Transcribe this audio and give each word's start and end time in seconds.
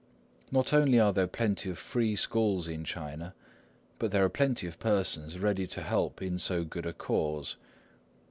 Not 0.51 0.73
only 0.73 0.99
are 0.99 1.13
there 1.13 1.27
plenty 1.27 1.69
of 1.69 1.77
free 1.77 2.15
schools 2.15 2.67
in 2.67 2.83
China, 2.83 3.35
but 3.99 4.09
there 4.09 4.23
are 4.25 4.29
plenty 4.29 4.65
of 4.65 4.79
persons 4.79 5.37
ready 5.37 5.67
to 5.67 5.81
help 5.83 6.23
in 6.23 6.39
so 6.39 6.63
good 6.63 6.87
a 6.87 6.93
cause. 6.93 7.55